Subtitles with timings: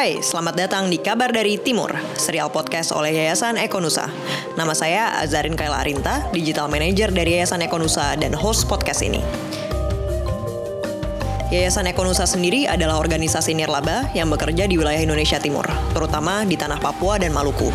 [0.00, 4.08] Hai, selamat datang di Kabar dari Timur, serial podcast oleh Yayasan Ekonusa.
[4.56, 9.20] Nama saya Azarin Kaila Arinta, Digital Manager dari Yayasan Ekonusa dan host podcast ini.
[11.52, 16.80] Yayasan Ekonusa sendiri adalah organisasi nirlaba yang bekerja di wilayah Indonesia Timur, terutama di tanah
[16.80, 17.68] Papua dan Maluku.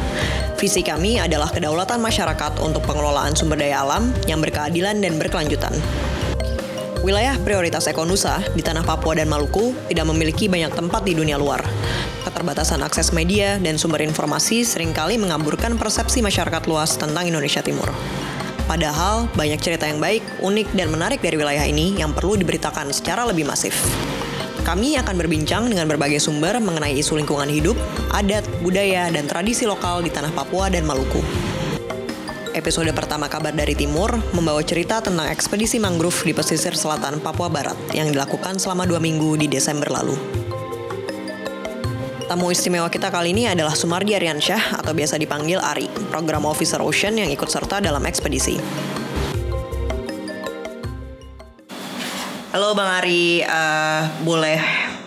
[0.57, 5.77] Visi kami adalah kedaulatan masyarakat untuk pengelolaan sumber daya alam yang berkeadilan dan berkelanjutan.
[7.05, 11.61] Wilayah prioritas Ekonusa di tanah Papua dan Maluku tidak memiliki banyak tempat di dunia luar.
[12.25, 17.85] Keterbatasan akses media dan sumber informasi sering kali mengaburkan persepsi masyarakat luas tentang Indonesia Timur.
[18.65, 23.29] Padahal, banyak cerita yang baik, unik, dan menarik dari wilayah ini yang perlu diberitakan secara
[23.29, 23.77] lebih masif.
[24.65, 27.77] Kami akan berbincang dengan berbagai sumber mengenai isu lingkungan hidup,
[28.09, 31.21] adat, budaya, dan tradisi lokal di tanah Papua dan Maluku
[32.55, 37.75] episode pertama Kabar dari Timur membawa cerita tentang ekspedisi mangrove di pesisir selatan Papua Barat
[37.91, 40.44] yang dilakukan selama dua minggu di Desember lalu.
[42.25, 47.13] Tamu istimewa kita kali ini adalah Sumardi Aryansyah atau biasa dipanggil Ari, program officer Ocean
[47.21, 48.57] yang ikut serta dalam ekspedisi.
[52.49, 54.57] Halo Bang Ari, uh, boleh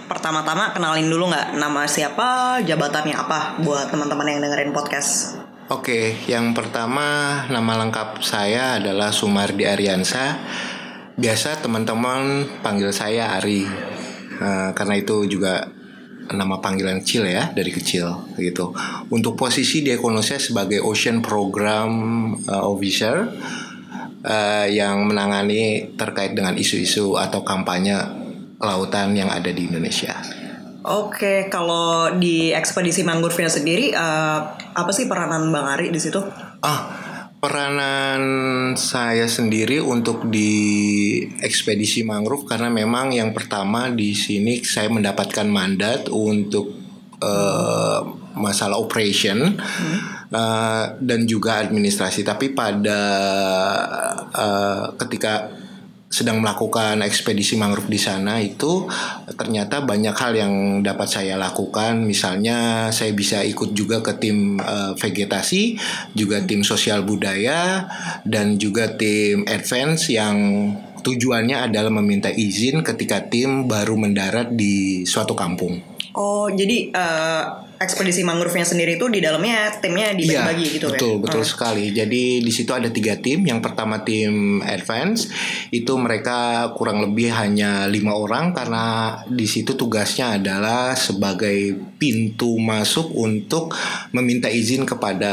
[0.07, 5.43] pertama-tama kenalin dulu nggak nama siapa, jabatannya apa buat teman-teman yang dengerin podcast?
[5.75, 10.39] Oke, yang pertama nama lengkap saya adalah Sumardi Ariansa.
[11.19, 13.67] Biasa teman-teman panggil saya Ari,
[14.39, 15.78] uh, karena itu juga
[16.35, 18.75] nama panggilan kecil ya dari kecil gitu.
[19.09, 21.91] Untuk posisi di Ekonosia sebagai Ocean Program
[22.45, 23.29] uh, Officer
[24.25, 27.97] uh, yang menangani terkait dengan isu-isu atau kampanye
[28.59, 30.19] lautan yang ada di Indonesia.
[30.89, 34.41] Oke, kalau di ekspedisi mangrove sendiri, uh,
[34.73, 36.19] apa sih peranan Bang Ari di situ?
[36.65, 36.98] Ah,
[37.39, 38.23] peranan
[38.75, 46.11] saya sendiri untuk di ekspedisi mangrove karena memang yang pertama di sini saya mendapatkan mandat
[46.11, 46.75] untuk
[47.23, 48.01] uh,
[48.35, 49.99] masalah operation hmm.
[50.35, 52.27] uh, dan juga administrasi.
[52.27, 53.01] Tapi pada
[54.35, 55.58] uh, ketika
[56.09, 58.89] sedang melakukan ekspedisi mangrove di sana itu
[59.37, 64.97] ternyata banyak hal yang dapat saya lakukan misalnya saya bisa ikut juga ke tim uh,
[64.97, 65.77] vegetasi
[66.17, 67.85] juga tim sosial budaya
[68.25, 70.37] dan juga tim advance yang
[71.05, 75.81] tujuannya adalah meminta izin ketika tim baru mendarat di suatu kampung.
[76.19, 80.99] Oh, jadi uh, ekspedisi mangrove-nya sendiri itu di dalamnya timnya dibagi-bagi iya, gitu betul, ya?
[80.99, 81.51] Betul, betul hmm.
[81.55, 81.85] sekali.
[81.95, 83.47] Jadi di situ ada tiga tim.
[83.47, 85.31] Yang pertama tim advance
[85.71, 93.15] itu mereka kurang lebih hanya lima orang karena di situ tugasnya adalah sebagai pintu masuk
[93.15, 93.71] untuk
[94.11, 95.33] meminta izin kepada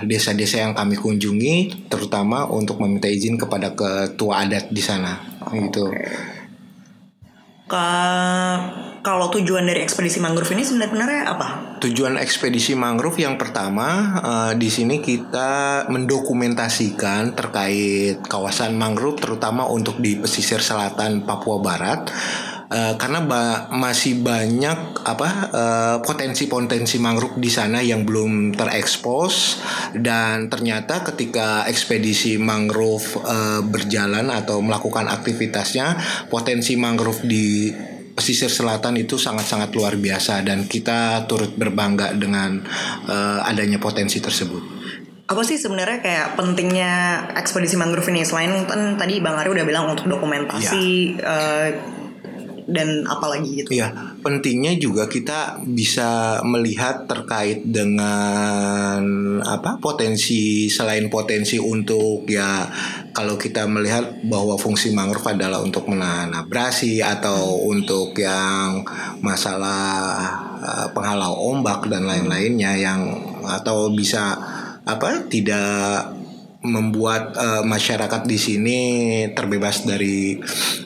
[0.00, 5.20] desa-desa yang kami kunjungi, terutama untuk meminta izin kepada ketua adat di sana.
[5.52, 5.84] Gitu.
[7.68, 11.76] Okay kalau tujuan dari ekspedisi mangrove ini sebenarnya apa?
[11.84, 20.00] Tujuan ekspedisi mangrove yang pertama uh, di sini kita mendokumentasikan terkait kawasan mangrove terutama untuk
[20.00, 22.08] di pesisir selatan Papua Barat.
[22.64, 29.60] Uh, karena ba masih banyak apa uh, potensi-potensi mangrove di sana yang belum terekspos
[29.92, 36.00] dan ternyata ketika ekspedisi mangrove uh, berjalan atau melakukan aktivitasnya
[36.32, 37.68] potensi mangrove di
[38.14, 42.62] pesisir selatan itu sangat-sangat luar biasa dan kita turut berbangga dengan
[43.10, 44.62] uh, adanya potensi tersebut.
[45.24, 46.92] Apa sih sebenarnya kayak pentingnya
[47.34, 51.24] ekspedisi mangrove ini selain kan tadi Bang Ari udah bilang untuk dokumentasi ya.
[51.24, 51.68] uh,
[52.64, 53.76] dan apalagi gitu.
[53.76, 59.04] Iya, pentingnya juga kita bisa melihat terkait dengan
[59.44, 62.64] apa potensi selain potensi untuk ya
[63.12, 68.80] kalau kita melihat bahwa fungsi mangrove adalah untuk menahan abrasi atau untuk yang
[69.20, 73.00] masalah uh, penghalau ombak dan lain-lainnya yang
[73.44, 74.34] atau bisa
[74.84, 76.23] apa tidak
[76.64, 78.78] membuat uh, masyarakat di sini
[79.36, 80.36] terbebas dari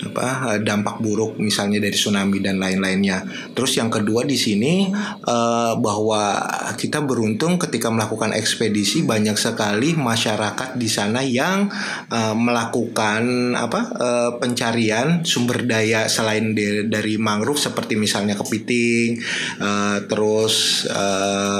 [0.03, 3.23] apa dampak buruk misalnya dari tsunami dan lain-lainnya.
[3.55, 4.91] Terus yang kedua di sini
[5.25, 6.39] uh, bahwa
[6.75, 11.71] kita beruntung ketika melakukan ekspedisi banyak sekali masyarakat di sana yang
[12.11, 19.19] uh, melakukan apa uh, pencarian sumber daya selain de dari mangrove seperti misalnya kepiting,
[19.63, 20.87] uh, terus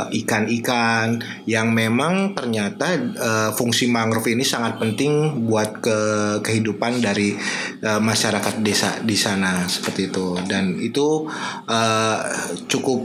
[0.09, 5.99] ikan-ikan yang memang ternyata uh, fungsi mangrove mangrove ini sangat penting buat ke
[6.41, 7.37] kehidupan dari
[7.85, 10.41] uh, masyarakat desa di sana seperti itu.
[10.49, 11.29] Dan itu
[11.69, 12.19] uh,
[12.65, 13.05] cukup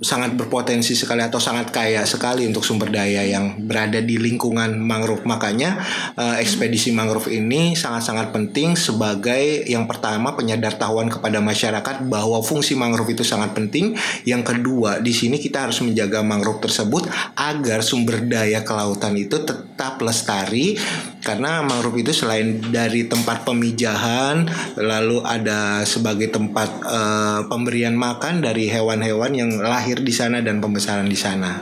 [0.00, 5.28] sangat berpotensi sekali atau sangat kaya sekali untuk sumber daya yang berada di lingkungan mangrove.
[5.28, 5.76] Makanya
[6.16, 12.72] uh, ekspedisi mangrove ini sangat-sangat penting sebagai yang pertama penyadar tahuan kepada masyarakat bahwa fungsi
[12.72, 13.92] mangrove itu sangat penting.
[14.24, 17.04] Yang kedua, di sini kita harus menjaga mangrove tersebut
[17.36, 20.80] agar sumber daya kelautan itu tetap lestari
[21.20, 24.48] karena mangrove itu selain dari tempat pemijahan
[24.80, 31.10] lalu ada sebagai tempat uh, pemberian makan dari hewan-hewan yang lahir di sana dan pembesaran
[31.10, 31.58] di sana.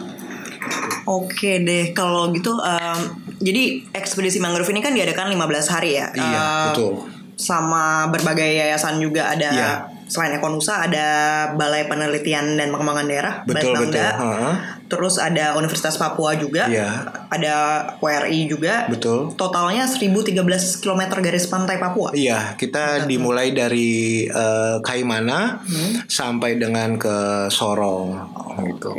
[1.08, 3.00] Oke deh, kalau gitu um,
[3.40, 6.12] jadi ekspedisi mangrove ini kan diadakan 15 hari ya.
[6.12, 6.92] Iya, uh, betul.
[7.38, 9.72] Sama berbagai yayasan juga ada iya
[10.08, 11.06] selain Ekonusa ada
[11.54, 14.00] Balai Penelitian dan Pengembangan Daerah betul, betul.
[14.00, 14.54] Uh-huh.
[14.88, 17.29] Terus ada Universitas Papua juga, yeah.
[17.29, 17.56] ada
[18.00, 18.88] WRI juga.
[18.88, 19.37] Betul.
[19.37, 20.32] Totalnya 1013
[20.81, 22.17] km garis pantai Papua.
[22.17, 23.08] Iya, kita betul.
[23.12, 26.08] dimulai dari uh, Kaimana hmm.
[26.08, 28.17] sampai dengan ke Sorong
[28.64, 28.90] gitu.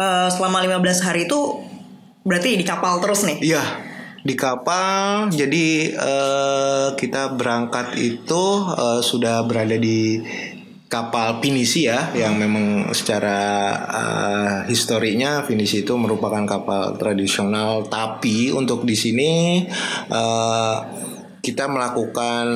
[0.00, 1.38] Uh, selama 15 hari itu
[2.24, 3.38] berarti di kapal terus nih.
[3.44, 3.64] Iya
[4.18, 10.20] di kapal jadi uh, kita berangkat itu uh, sudah berada di
[10.88, 13.40] kapal pinisi ya yang memang secara
[13.84, 17.84] uh, historinya pinisi itu merupakan kapal tradisional.
[17.86, 19.30] Tapi untuk di sini
[20.08, 20.76] uh,
[21.38, 22.46] kita melakukan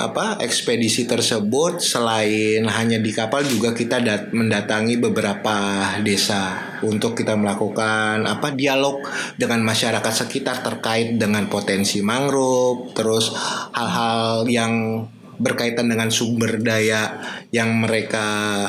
[0.00, 1.84] apa ekspedisi tersebut.
[1.84, 5.56] Selain hanya di kapal juga kita dat mendatangi beberapa
[6.00, 9.04] desa untuk kita melakukan apa dialog
[9.36, 13.30] dengan masyarakat sekitar terkait dengan potensi mangrove terus
[13.76, 15.06] hal-hal yang
[15.42, 17.18] berkaitan dengan sumber daya
[17.50, 18.22] yang mereka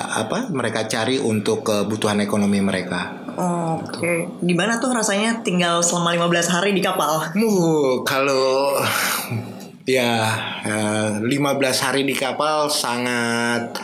[0.10, 3.22] apa mereka cari untuk kebutuhan ekonomi mereka.
[3.34, 4.20] Oh, Oke, okay.
[4.46, 7.34] gimana tuh rasanya tinggal selama 15 hari di kapal?
[7.34, 8.78] Uh, kalau
[9.84, 10.31] Ya,
[10.64, 13.75] uh, eh, 15 hari di kapal sangat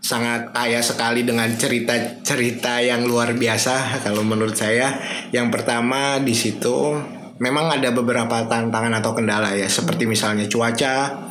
[0.00, 4.96] sangat kaya sekali dengan cerita-cerita yang luar biasa kalau menurut saya.
[5.28, 6.96] Yang pertama di situ
[7.36, 11.28] memang ada beberapa tantangan atau kendala ya, seperti misalnya cuaca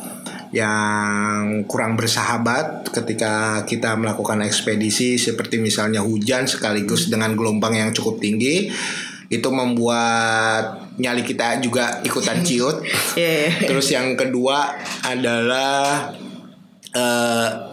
[0.50, 8.18] yang kurang bersahabat ketika kita melakukan ekspedisi seperti misalnya hujan sekaligus dengan gelombang yang cukup
[8.18, 8.66] tinggi
[9.30, 12.82] itu membuat nyali kita juga ikutan ciut.
[13.14, 13.62] yeah.
[13.62, 14.74] Terus yang kedua
[15.06, 16.10] adalah
[16.98, 17.69] uh,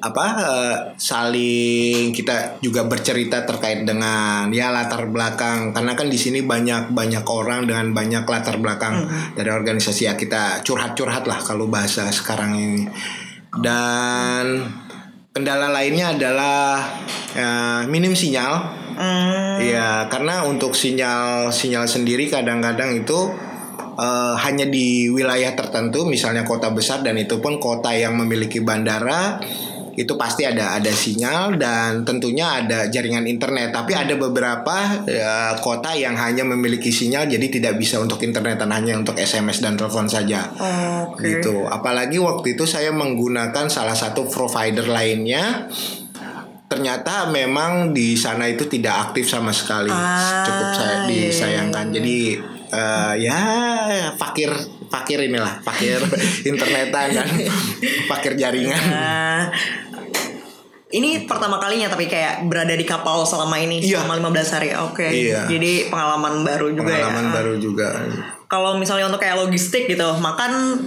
[0.00, 6.40] apa uh, saling kita juga bercerita terkait dengan ya latar belakang karena kan di sini
[6.40, 9.22] banyak banyak orang dengan banyak latar belakang mm -hmm.
[9.36, 12.84] dari organisasi ya kita curhat-curhat lah kalau bahasa sekarang ini
[13.60, 14.64] dan
[15.36, 16.80] kendala lainnya adalah
[17.36, 19.56] uh, minim sinyal Hmm.
[19.64, 23.32] Iya, karena untuk sinyal sinyal sendiri kadang-kadang itu
[23.96, 29.40] uh, hanya di wilayah tertentu, misalnya kota besar dan itu pun kota yang memiliki bandara
[30.00, 33.68] itu pasti ada ada sinyal dan tentunya ada jaringan internet.
[33.68, 38.72] Tapi ada beberapa ya, kota yang hanya memiliki sinyal jadi tidak bisa untuk internet dan
[38.72, 40.48] hanya untuk SMS dan telepon saja.
[41.12, 41.36] Okay.
[41.36, 41.68] gitu.
[41.68, 45.68] Apalagi waktu itu saya menggunakan salah satu provider lainnya.
[46.70, 49.90] Ternyata memang di sana itu tidak aktif sama sekali.
[49.90, 51.94] Ah, cukup saya iya, disayangkan iya.
[51.98, 52.18] jadi
[52.70, 53.40] uh, ya
[54.14, 54.50] fakir
[54.90, 55.98] fakir inilah fakir
[56.50, 57.28] internetan dan
[58.10, 58.78] fakir jaringan.
[58.78, 59.42] Uh,
[60.90, 64.02] ini pertama kalinya tapi kayak berada di kapal selama ini iya.
[64.02, 65.10] selama 15 hari oke okay.
[65.30, 65.46] iya.
[65.46, 67.88] jadi pengalaman baru juga pengalaman ya pengalaman baru juga
[68.50, 70.82] kalau misalnya untuk kayak logistik gitu makan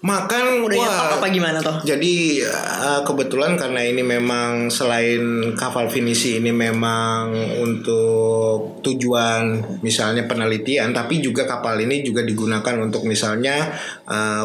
[0.00, 1.76] makan udah wah, apa gimana tuh?
[1.84, 10.96] Jadi uh, kebetulan karena ini memang selain kapal finisi ini memang untuk tujuan misalnya penelitian,
[10.96, 13.76] tapi juga kapal ini juga digunakan untuk misalnya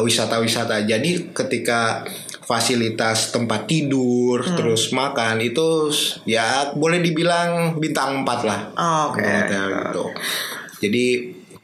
[0.04, 0.84] wisata wisata-wisata.
[0.84, 2.04] Jadi ketika
[2.46, 4.54] fasilitas tempat tidur, hmm.
[4.54, 5.90] terus makan itu
[6.30, 8.60] ya boleh dibilang bintang 4 lah.
[8.78, 9.26] Oh, Oke.
[9.26, 9.50] Okay.
[9.50, 10.04] Gitu.
[10.86, 11.06] Jadi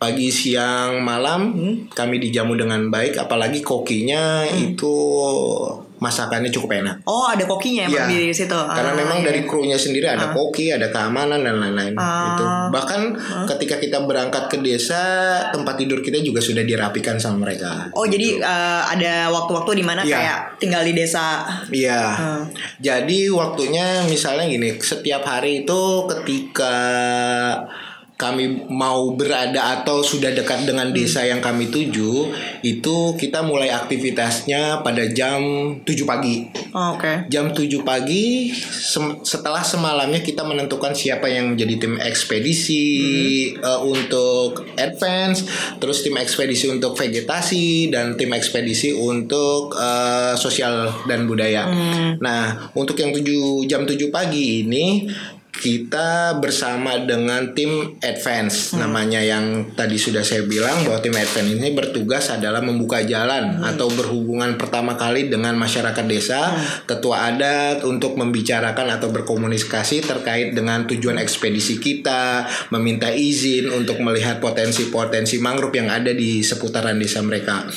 [0.03, 1.75] pagi siang malam hmm?
[1.95, 4.75] kami dijamu dengan baik apalagi kokinya hmm.
[4.75, 4.97] itu
[6.03, 7.07] masakannya cukup enak.
[7.07, 8.51] Oh, ada kokinya ya, di situ.
[8.51, 9.31] Karena ah, memang iya.
[9.31, 10.35] dari krunya sendiri ada ah.
[10.35, 12.35] koki, ada keamanan dan lain-lain ah.
[12.35, 12.45] itu.
[12.75, 13.47] Bahkan ah.
[13.55, 14.99] ketika kita berangkat ke desa,
[15.55, 17.95] tempat tidur kita juga sudah dirapikan sama mereka.
[17.95, 18.19] Oh, gitu.
[18.19, 20.19] jadi uh, ada waktu-waktu di mana ya.
[20.19, 21.47] kayak tinggal di desa.
[21.71, 22.03] Iya.
[22.19, 22.43] Hmm.
[22.83, 26.75] Jadi waktunya misalnya gini, setiap hari itu ketika
[28.23, 32.31] kami mau berada atau sudah dekat dengan desa yang kami tuju
[32.63, 35.43] itu kita mulai aktivitasnya pada jam
[35.83, 36.47] 7 pagi.
[36.71, 37.27] Oh, Oke.
[37.27, 42.87] Jam 7 pagi sem- setelah semalamnya kita menentukan siapa yang menjadi tim ekspedisi
[43.59, 45.43] eh, untuk advance,
[45.83, 51.67] terus tim ekspedisi untuk vegetasi dan tim ekspedisi untuk eh, sosial dan budaya.
[52.23, 55.11] Nah, untuk yang 7 jam 7 pagi ini
[55.63, 58.75] kita bersama dengan tim advance.
[58.75, 63.87] Namanya yang tadi sudah saya bilang bahwa tim advance ini bertugas adalah membuka jalan atau
[63.95, 66.51] berhubungan pertama kali dengan masyarakat desa,
[66.91, 74.43] ketua adat untuk membicarakan atau berkomunikasi terkait dengan tujuan ekspedisi kita, meminta izin untuk melihat
[74.43, 77.71] potensi-potensi mangrove yang ada di seputaran desa mereka.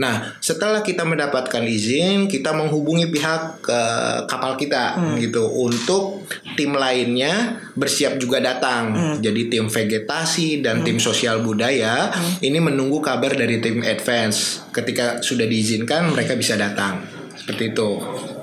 [0.00, 6.24] Nah, setelah kita mendapatkan izin, kita menghubungi pihak eh, kapal kita gitu untuk
[6.56, 9.20] tim lainnya bersiap juga datang.
[9.20, 12.08] Jadi tim vegetasi dan tim sosial budaya
[12.40, 14.64] ini menunggu kabar dari tim advance.
[14.72, 17.04] Ketika sudah diizinkan, mereka bisa datang.
[17.36, 17.90] Seperti itu.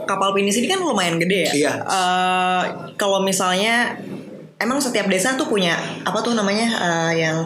[0.06, 1.52] Kapal pinisi ini kan lumayan gede ya.
[1.58, 1.74] Iya.
[1.84, 2.64] Eh,
[2.96, 3.98] kalau misalnya
[4.58, 7.46] emang setiap desa tuh punya apa tuh namanya eh, yang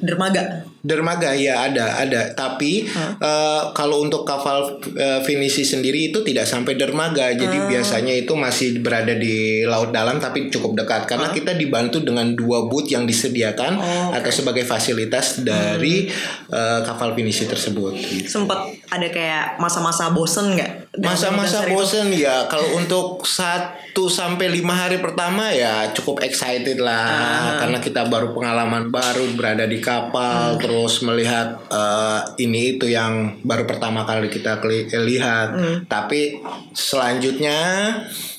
[0.00, 0.62] dermaga.
[0.84, 4.76] Dermaga ya ada ada tapi eh, kalau untuk kapal
[5.24, 10.52] finisi sendiri itu tidak sampai dermaga jadi biasanya itu masih berada di laut dalam tapi
[10.52, 16.12] cukup dekat karena kita dibantu dengan dua boot yang disediakan Oh, atau sebagai fasilitas dari
[16.52, 17.96] eh, kapal finisi tersebut.
[17.96, 18.28] gitu.
[18.28, 20.83] Sempet ada kayak masa-masa bosen nggak?
[21.02, 21.74] Masa-masa itu?
[21.74, 27.58] bosen ya kalau untuk satu sampai lima hari pertama ya cukup excited lah.
[27.58, 33.66] Karena kita baru pengalaman baru berada di kapal terus melihat eh, ini itu yang baru
[33.66, 34.62] pertama kali kita
[35.02, 35.82] lihat.
[35.90, 36.38] Tapi
[36.70, 37.58] selanjutnya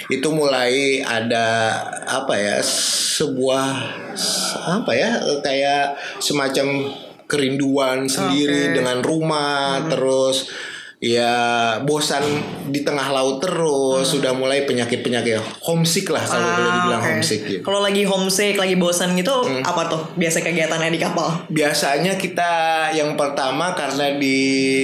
[0.08, 3.70] itu mulai ada apa ya sebuah
[4.66, 6.94] apa ya kayak semacam
[7.26, 8.76] kerinduan sendiri Oke.
[8.78, 10.54] dengan rumah terus
[10.98, 11.34] ya
[11.82, 12.24] bosan
[12.66, 17.10] di tengah laut terus sudah mulai penyakit-penyakit homesick lah kalau boleh Ah, dibilang oke.
[17.12, 17.62] homesick gitu.
[17.62, 21.46] Kalau lagi homesick, lagi bosan gitu, apa tuh biasa kegiatannya di kapal?
[21.48, 22.52] Biasanya kita
[22.92, 24.38] yang pertama karena di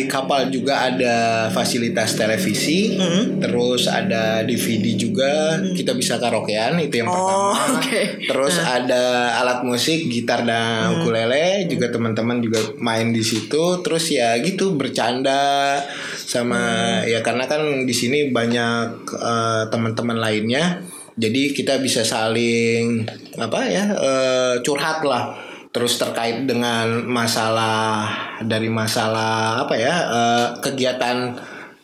[0.06, 1.16] kapal juga ada
[1.50, 2.96] fasilitas televisi,
[3.38, 5.32] terus ada DVD juga,
[5.72, 7.80] kita bisa karaokean itu yang Oh, pertama.
[7.80, 8.02] oke.
[8.24, 9.04] Terus ada
[9.38, 13.82] alat musik, gitar dan ukulele juga teman-teman juga main di situ.
[13.82, 15.80] Terus ya gitu bercanda
[16.16, 20.82] sama ya karena kan di sini banyak eh, teman-teman lainnya.
[21.12, 23.06] Jadi kita bisa saling
[23.38, 25.36] apa ya eh, curhat lah.
[25.72, 28.12] Terus terkait dengan masalah
[28.44, 31.36] dari masalah apa ya eh, kegiatan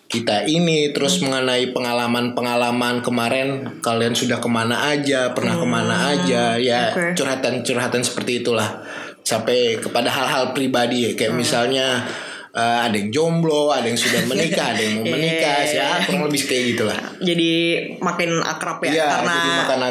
[0.08, 6.56] kita ini terus mengenai pengalaman-pengalaman kemarin kalian sudah ke mana aja pernah ke mana aja
[6.56, 7.20] ya oke.
[7.20, 8.88] curhatan-curhatan seperti itulah.
[9.28, 12.08] Sampai kepada hal-hal pribadi kayak misalnya
[12.52, 15.74] eh, ada yang jomblo ada yang sudah menikah ada yang mau menikah Iya.
[15.74, 17.52] ya kurang lebih kayak gitulah Jadi
[17.98, 19.38] makin akrab ya, Iya, karena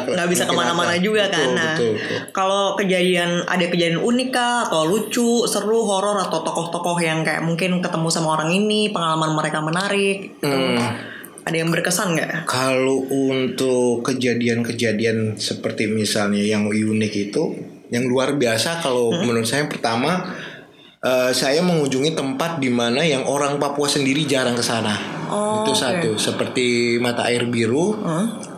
[0.07, 1.47] nggak bisa ke mana-mana juga Betul, kan.
[1.53, 2.19] Nah, betul, betul.
[2.31, 7.83] kalau kejadian ada kejadian unik kah, atau lucu, seru, horor atau tokoh-tokoh yang kayak mungkin
[7.83, 10.47] ketemu sama orang ini, pengalaman mereka menarik, gitu.
[10.47, 10.79] Hmm.
[11.43, 12.47] ada yang berkesan nggak?
[12.47, 17.43] Kalau untuk kejadian-kejadian seperti misalnya yang unik itu,
[17.87, 20.31] yang luar biasa kalau menurut saya pertama
[21.03, 25.17] eh, saya mengunjungi tempat di mana yang orang Papua sendiri jarang ke sana.
[25.27, 27.99] Oh, itu satu, seperti mata air biru,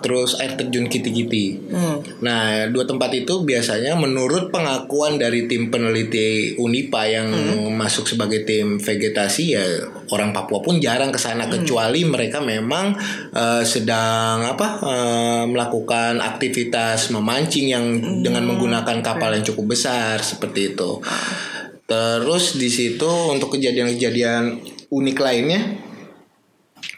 [0.06, 1.58] terus air terjun kiti-kiti.
[1.66, 1.98] Hmm.
[2.22, 7.34] Nah, dua tempat itu biasanya menurut pengakuan dari tim peneliti Unipa yang
[7.74, 9.66] masuk sebagai tim vegetasi ya
[10.14, 12.94] orang Papua pun jarang ke sana kecuali mereka memang
[13.34, 17.86] eh, sedang apa eh, melakukan aktivitas memancing yang
[18.22, 21.02] dengan menggunakan kapal yang cukup besar seperti itu.
[21.90, 24.62] Terus di situ untuk kejadian-kejadian
[24.94, 25.62] unik lainnya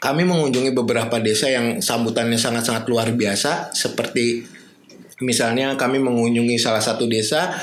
[0.02, 3.72] kami mengunjungi beberapa desa yang sambutannya sangat-sangat luar biasa.
[3.72, 4.44] Seperti
[5.24, 7.56] misalnya kami mengunjungi salah satu desa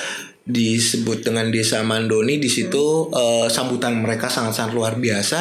[0.49, 5.39] disebut dengan desa Mandoni di situ eh, sambutan mereka sangat-sangat luar biasa.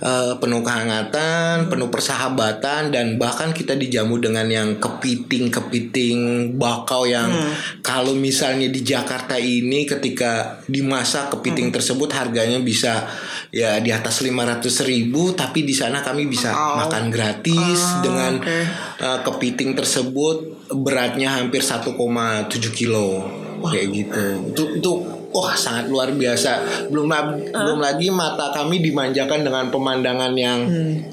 [0.00, 6.18] Eh, penuh kehangatan penuh persahabatan dan bahkan kita dijamu dengan yang kepiting kepiting
[6.56, 7.28] bakau yang
[7.80, 13.04] kalau misalnya di Jakarta ini ketika dimasak kepiting tersebut harganya bisa
[13.50, 16.86] ya di atas 500 ribu tapi di sana kami bisa Wow.
[16.86, 18.58] makan gratis Ah, dengan oke.
[18.98, 20.36] uh, kepiting tersebut
[20.72, 21.92] beratnya hampir 1,7
[22.70, 23.26] kilo
[23.68, 24.22] kayak gitu.
[24.54, 24.92] Itu itu
[25.34, 26.86] wah sangat luar biasa.
[26.92, 30.60] Belum la- belum lagi mata kami dimanjakan dengan pemandangan yang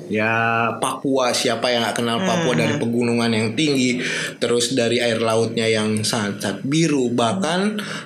[0.07, 4.01] ya Papua siapa yang nggak kenal Papua dari pegunungan yang tinggi,
[4.37, 7.11] terus dari air lautnya yang sangat sangat biru.
[7.11, 7.59] Bahkan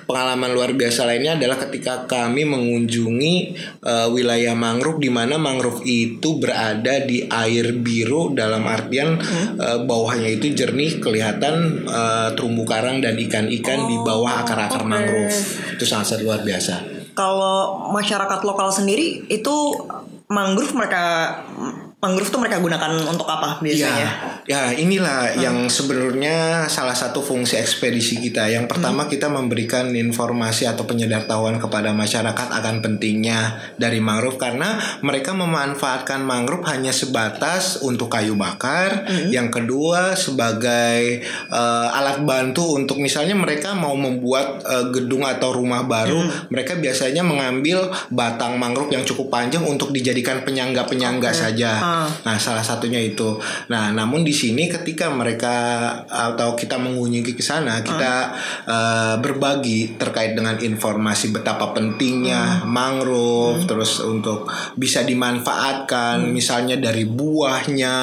[0.04, 3.34] pengalaman luar biasa lainnya adalah ketika kami mengunjungi
[3.82, 9.16] eh, wilayah mangrove di mana mangrove itu berada di air biru dalam artian
[9.56, 14.90] eh, bawahnya itu jernih kelihatan eh, terumbu karang dan ikan-ikan di bawah akar-akar oke.
[14.90, 15.38] mangrove.
[15.78, 16.74] Itu sangat sangat luar biasa.
[17.12, 19.56] Kalau masyarakat lokal sendiri itu
[20.32, 21.02] mangrove mereka
[22.02, 24.42] mangrove tuh mereka gunakan untuk apa biasanya?
[24.42, 28.50] Ya, ya inilah yang sebenarnya salah satu fungsi ekspedisi kita.
[28.50, 35.30] Yang pertama kita memberikan informasi atau penyedartahuan kepada masyarakat akan pentingnya dari mangrove karena mereka
[35.30, 39.06] memanfaatkan mangrove hanya sebatas untuk kayu bakar.
[39.30, 41.22] Yang kedua sebagai
[41.54, 47.22] eh, alat bantu untuk misalnya mereka mau membuat eh, gedung atau rumah baru, mereka biasanya
[47.22, 51.70] mengambil batang mangrove yang cukup panjang untuk dijadikan penyangga-penyangga saja.
[51.78, 51.91] Ah.
[52.24, 53.36] Nah, salah satunya itu.
[53.68, 55.54] Nah, namun di sini ketika mereka
[56.06, 58.14] atau kita mengunjungi ke sana, kita
[58.68, 67.96] eh, berbagi terkait dengan informasi betapa pentingnya mangrove, terus untuk bisa dimanfaatkan, misalnya dari buahnya,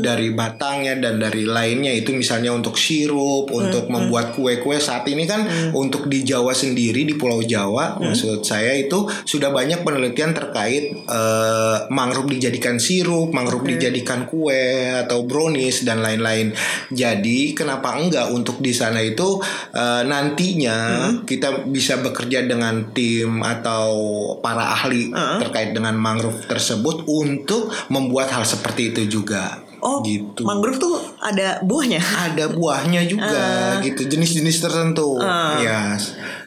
[0.00, 1.92] dari batangnya dan dari lainnya.
[1.92, 4.78] Itu misalnya untuk sirup, untuk membuat kue-kue.
[4.78, 5.44] Saat ini kan
[5.74, 11.76] untuk di Jawa sendiri di Pulau Jawa, maksud saya itu sudah banyak penelitian terkait eh,
[11.90, 16.54] mangrove dijadikan sirup, mangrove dijadikan kue atau brownies dan lain-lain.
[16.94, 19.42] Jadi kenapa enggak untuk di sana itu
[19.74, 23.90] eh, nantinya kita bisa bekerja dengan tim atau
[24.38, 25.10] para ahli
[25.42, 29.66] terkait dengan mangrove tersebut untuk membuat hal seperti itu juga.
[29.78, 30.42] Oh, gitu.
[30.42, 32.02] mangrove tuh ada buahnya.
[32.02, 35.22] Ada buahnya juga gitu, jenis-jenis tertentu.
[35.62, 35.94] Ya.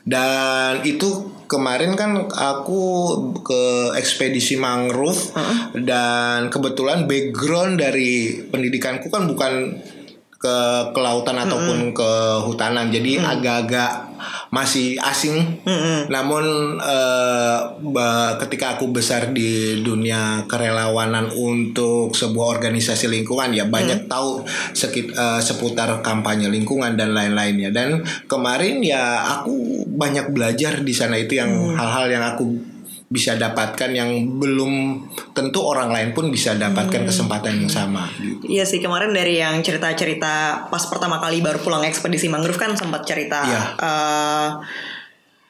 [0.03, 2.83] Dan itu kemarin kan aku
[3.43, 5.35] ke ekspedisi mangrove
[5.75, 9.83] dan kebetulan background dari pendidikanku kan bukan
[10.41, 10.57] ke
[10.95, 12.11] kelautan ataupun ke
[12.47, 13.91] hutanan jadi agak-agak
[14.51, 15.63] masih asing.
[16.11, 16.43] Namun
[16.77, 24.43] eh, ba- ketika aku besar di dunia kerelawanan untuk sebuah organisasi lingkungan ya banyak tahu
[24.75, 27.71] sekit, eh, seputar kampanye lingkungan dan lain-lainnya.
[27.71, 31.15] Dan kemarin ya aku banyak belajar di sana.
[31.15, 32.70] Itu yang hal-hal yang aku
[33.11, 34.07] bisa dapatkan yang
[34.39, 35.03] belum
[35.35, 38.47] tentu orang lain pun bisa dapatkan kesempatan yang sama gitu.
[38.47, 43.03] Iya sih kemarin dari yang cerita-cerita pas pertama kali baru pulang ekspedisi mangrove kan sempat
[43.03, 43.61] cerita Iya.
[43.75, 44.49] eh,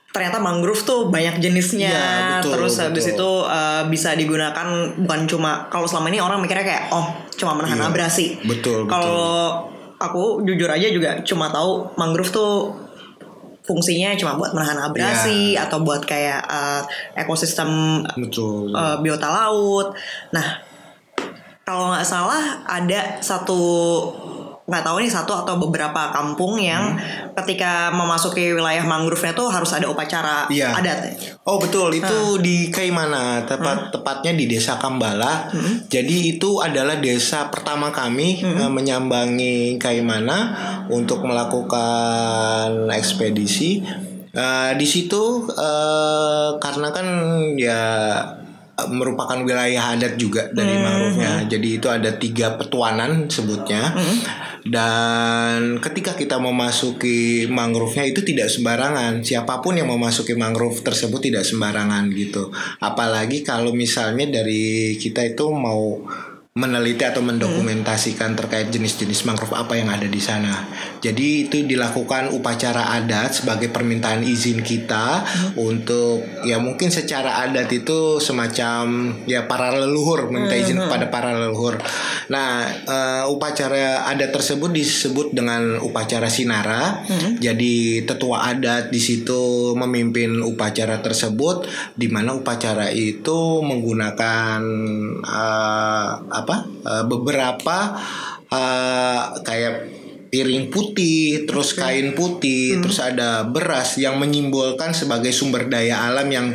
[0.09, 3.13] ternyata mangrove tuh banyak jenisnya Iya, betul, terus habis betul.
[3.13, 7.05] itu eh, bisa digunakan bukan cuma kalau selama ini orang mikirnya kayak oh
[7.37, 8.91] cuma menahan Iya, abrasi betul, betul.
[8.91, 9.29] kalau
[10.01, 12.73] aku jujur aja juga cuma tahu mangrove tuh
[13.61, 15.69] fungsinya cuma buat menahan abrasi Iya.
[15.69, 16.81] atau buat kayak eh,
[17.17, 18.73] ekosistem Betul.
[18.73, 19.93] eh, biota laut.
[20.33, 20.47] Nah,
[21.61, 23.61] kalau nggak salah ada satu
[24.71, 27.35] nggak tahu nih satu atau beberapa kampung yang Hmm.
[27.35, 30.71] ketika memasuki wilayah mangrove-nya tuh harus ada upacara Iya.
[30.71, 30.99] adat.
[31.43, 35.51] Oh betul itu di Kaimana tepat tepatnya di desa Kambala.
[35.85, 40.55] Jadi itu adalah desa pertama kami eh, menyambangi Kaimana
[40.87, 43.83] untuk melakukan ekspedisi.
[44.31, 47.07] Eh, di situ eh, karena kan
[47.59, 47.81] ya
[48.89, 51.45] merupakan wilayah adat juga dari mangrove-nya.
[51.45, 53.93] Jadi itu ada tiga petuanan sebutnya.
[54.61, 59.21] Dan ketika kita memasuki mangrove-nya itu tidak sembarangan.
[59.21, 62.53] Siapa pun yang memasuki mangrove tersebut tidak sembarangan gitu.
[62.81, 66.01] Apalagi kalau misalnya dari kita itu mau
[66.51, 70.67] meneliti atau mendokumentasikan terkait jenis-jenis mangrove apa yang ada di sana.
[70.99, 75.23] Jadi itu dilakukan upacara adat sebagai permintaan izin kita
[75.55, 81.79] untuk ya mungkin secara adat itu semacam ya para leluhur minta izin kepada para leluhur.
[82.27, 86.99] Nah, eh, upacara adat tersebut disebut dengan upacara sinara.
[87.39, 91.63] Jadi tetua adat di situ memimpin upacara tersebut
[91.95, 94.59] di mana upacara itu menggunakan
[95.23, 96.65] eh, apa?
[96.67, 97.77] eh, beberapa
[98.51, 99.75] eh, kayak
[100.31, 106.47] piring putih, terus kain putih, terus ada beras yang menyimbolkan sebagai sumber daya alam yang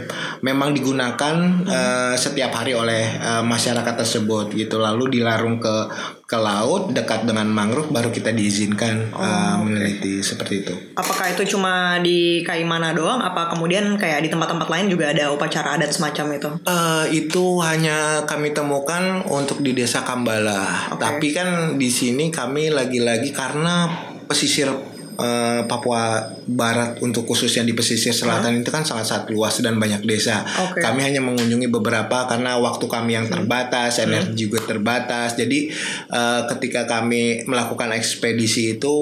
[0.47, 1.35] memang digunakan
[1.67, 4.79] eh, setiap hari oleh eh, masyarakat tersebut gitu.
[4.79, 5.91] Lalu dilarung ke
[6.27, 10.75] ke laut dekat dengan mangrove baru kita diizinkan eh, meneliti seperti itu.
[10.95, 13.19] Apakah itu cuma di Kaimana doang?
[13.19, 16.51] Apa kemudian kayak di tempat-tempat lain juga ada upacara adat semacam itu?
[16.63, 20.95] Eh, itu hanya kami temukan untuk di desa Kambala.
[20.95, 21.03] Oke.
[21.03, 23.91] Tapi kan di sini kami lagi-lagi karena
[24.27, 30.07] pesisir eh, Papua Barat untuk khususnya di pesisir selatan itu kan sangat-sangat luas dan banyak
[30.07, 30.45] desa.
[30.71, 30.81] Oke.
[30.81, 35.35] Kami hanya mengunjungi beberapa karena waktu kami yang terbatas, energi juga terbatas.
[35.35, 35.73] Jadi
[36.13, 38.95] eh, ketika kami melakukan ekspedisi itu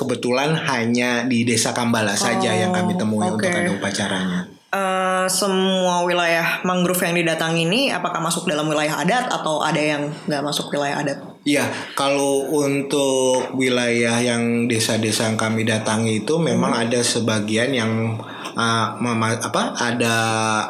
[0.00, 3.38] kebetulan hanya di Desa Kambala saja yang kami temui oke.
[3.38, 4.40] untuk ada upacaranya.
[4.76, 10.12] Eh, semua wilayah mangrove yang didatangi ini apakah masuk dalam wilayah adat atau ada yang
[10.26, 11.35] nggak masuk wilayah adat?
[11.46, 18.18] Iya, kalau untuk wilayah yang desa-desa yang kami datangi itu memang ada sebagian yang
[18.58, 20.16] uh, mema- apa ada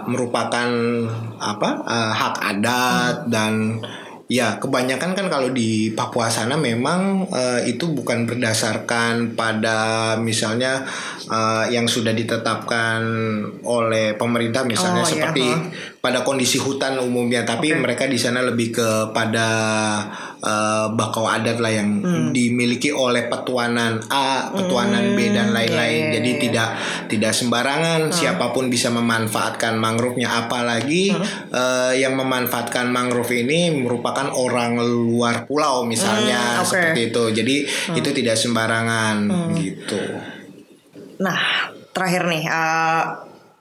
[0.04, 0.68] merupakan
[1.40, 3.80] apa uh, hak adat dan
[4.26, 9.78] ya kebanyakan kan kalau di Papua sana memang uh, itu bukan berdasarkan pada
[10.18, 10.82] misalnya
[11.30, 13.00] uh, yang sudah ditetapkan
[13.62, 15.60] oleh pemerintah misalnya Oh, iya, seperti huh.
[16.06, 17.82] Pada kondisi hutan umumnya tapi Oke.
[17.82, 19.46] mereka di sana lebih kepada
[20.38, 22.30] eh, bakau adat lah yang Hmm.
[22.30, 26.02] dimiliki oleh petuanan A, petuanan B dan lain-lain.
[26.06, 26.68] iya, Jadi tidak
[27.08, 31.10] tidak sembarangan siapa pun bisa memanfaatkan mangrove-nya apalagi
[31.50, 36.68] eh, yang memanfaatkan mangrove ini merupakan orang luar pulau misalnya Hmm, oke.
[36.68, 37.24] seperti itu.
[37.32, 37.56] Jadi
[37.96, 39.16] itu tidak sembarangan
[39.56, 39.98] gitu.
[41.16, 41.38] Nah,
[41.90, 43.02] terakhir nih, eh,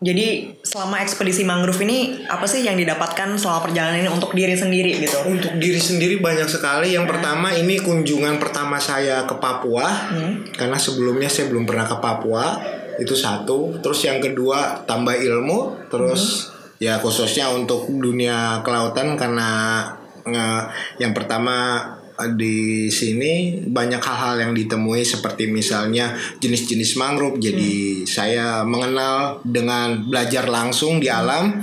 [0.03, 4.91] jadi selama ekspedisi mangrove ini apa sih yang didapatkan selama perjalanan ini untuk diri sendiri
[4.99, 5.23] gitu?
[5.23, 6.91] Untuk diri sendiri banyak sekali.
[6.91, 10.11] Yang pertama ini kunjungan pertama saya ke Papua.
[10.51, 12.59] Karena sebelumnya saya belum pernah ke Papua.
[12.99, 13.79] Itu satu.
[13.79, 15.87] Terus yang kedua tambah ilmu.
[15.87, 19.79] Terus ya khususnya untuk dunia kelautan karena
[20.27, 20.65] nge-
[20.99, 21.81] yang pertama
[22.35, 27.37] di sini banyak hal-hal yang ditemui seperti misalnya jenis-jenis mangrove.
[27.39, 31.59] Jadi saya mengenal dengan belajar langsung di alam.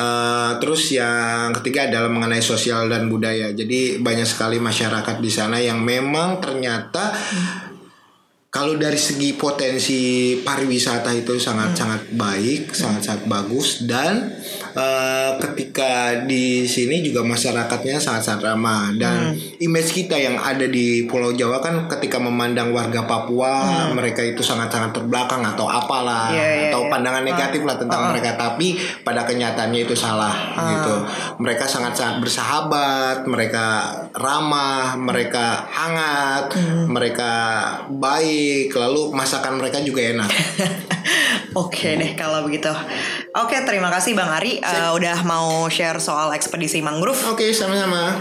[0.00, 3.52] Eh, terus yang ketiga adalah mengenai sosial dan budaya.
[3.52, 7.12] Jadi banyak sekali masyarakat di sana yang memang ternyata
[8.50, 13.86] kalau dari segi potensi pariwisata itu sangat sangat baik, sangat sangat bagus.
[13.86, 14.26] Dan
[14.74, 18.90] eh, ketika di sini juga masyarakatnya sangat sangat ramah.
[18.98, 24.42] Dan image kita yang ada di Pulau Jawa kan ketika memandang warga Papua mereka itu
[24.42, 26.90] sangat sangat terbelakang atau apalah Iya, iya, atau iya.
[26.90, 28.34] pandangan negatif lah tentang mereka.
[28.34, 28.74] Tapi
[29.06, 30.94] pada kenyataannya itu salah gitu.
[31.38, 36.50] Mereka sangat sangat bersahabat mereka ramah mereka hangat
[36.90, 37.30] mereka
[37.94, 38.39] baik
[38.72, 40.30] lalu masakan mereka juga enak
[41.50, 42.70] Oke deh kalau begitu.
[43.34, 47.18] Oke, terima kasih Bang Ari eh, udah mau share soal ekspedisi mangrove.
[47.26, 48.14] oke sama-sama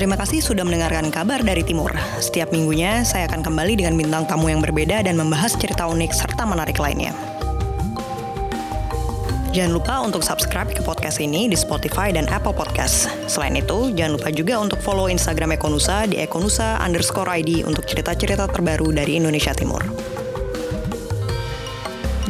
[0.00, 1.92] Terima kasih sudah mendengarkan kabar dari Timur.
[2.24, 6.48] Setiap minggunya saya akan kembali dengan bintang tamu yang berbeda dan membahas cerita unik serta
[6.48, 7.12] menarik lainnya.
[9.50, 13.10] Jangan lupa untuk subscribe ke podcast ini di Spotify dan Apple Podcast.
[13.26, 18.46] Selain itu, jangan lupa juga untuk follow Instagram Ekonusa di ekonusa underscore ID untuk cerita-cerita
[18.46, 19.82] terbaru dari Indonesia Timur.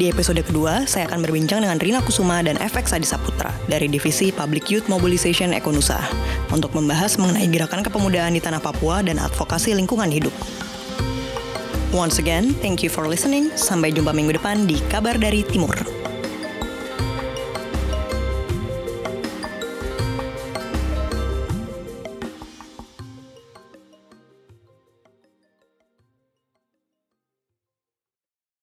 [0.01, 4.33] Di episode kedua, saya akan berbincang dengan Rina Kusuma dan FX Adi Saputra dari Divisi
[4.33, 6.01] Public Youth Mobilization Ekonusa
[6.49, 10.33] untuk membahas mengenai gerakan kepemudaan di tanah Papua dan advokasi lingkungan hidup.
[11.93, 13.53] Once again, thank you for listening.
[13.61, 16.00] Sampai jumpa minggu depan di Kabar dari Timur.